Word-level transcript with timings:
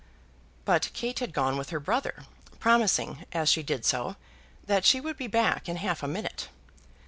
But 0.65 0.89
Kate 0.93 1.19
had 1.19 1.31
gone 1.31 1.57
with 1.59 1.69
her 1.69 1.79
brother, 1.79 2.23
promising, 2.59 3.23
as 3.33 3.49
she 3.51 3.61
did 3.61 3.85
so, 3.85 4.15
that 4.65 4.83
she 4.83 4.99
would 4.99 5.15
be 5.15 5.27
back 5.27 5.69
in 5.69 5.75
half 5.75 6.01
a 6.01 6.07
minute. 6.07 6.49